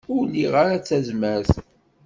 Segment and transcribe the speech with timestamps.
[0.15, 1.51] Ur liɣ ara tazmert.